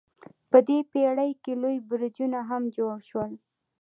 په 0.51 0.57
دې 0.67 0.79
پیړۍ 0.91 1.31
کې 1.43 1.53
لوی 1.61 1.77
برجونه 1.89 2.39
هم 2.49 2.63
جوړ 2.75 2.95
شول. 3.09 3.31